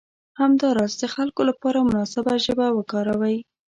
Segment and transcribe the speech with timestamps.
[0.41, 3.37] همداراز د خلکو لپاره مناسبه ژبه وکاروئ.